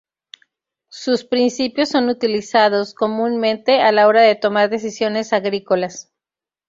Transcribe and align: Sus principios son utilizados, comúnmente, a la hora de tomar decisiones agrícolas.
Sus 0.89 1.23
principios 1.25 1.89
son 1.89 2.09
utilizados, 2.09 2.95
comúnmente, 2.95 3.81
a 3.83 3.91
la 3.91 4.07
hora 4.07 4.23
de 4.23 4.33
tomar 4.33 4.67
decisiones 4.71 5.31
agrícolas. 5.31 6.11